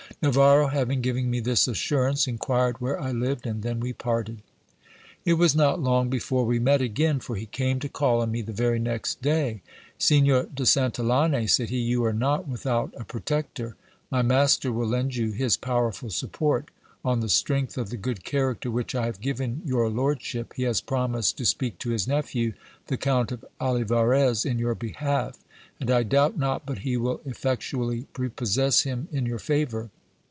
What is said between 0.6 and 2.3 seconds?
having given me this assurance,